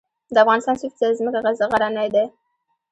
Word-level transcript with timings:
د 0.33 0.35
افغانستان 0.43 0.75
څو 0.81 0.87
فیصده 0.91 1.17
ځمکه 1.19 1.67
غرنۍ 1.73 2.07
ده؟ 2.15 2.23